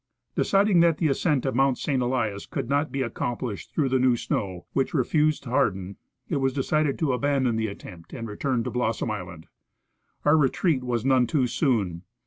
[0.33, 2.01] Deciding that the ascent of Mount St.
[2.01, 6.37] Elias could not be ac complished through the new snoAV, Avhich refused to harden, it
[6.37, 9.45] was decided to abandon the attempt and return to Blossom island.
[10.25, 12.01] Our retreat was none too soon.